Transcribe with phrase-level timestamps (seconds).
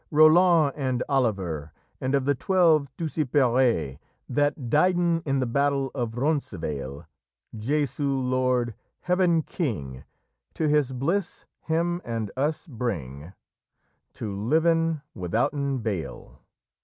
[0.11, 7.05] "...Roland, and Olyvere, And of the twelve Tussypere, That dieden in the batayle of Runcyvale;
[7.55, 10.03] Jesu lord, heaven king,
[10.55, 13.33] To his bliss hem and us both bring,
[14.15, 16.39] To liven withouten bale!"